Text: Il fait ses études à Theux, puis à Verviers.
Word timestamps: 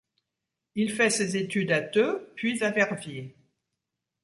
Il 0.73 0.91
fait 0.91 1.11
ses 1.11 1.37
études 1.37 1.71
à 1.71 1.79
Theux, 1.79 2.31
puis 2.35 2.63
à 2.63 2.71
Verviers. 2.71 3.35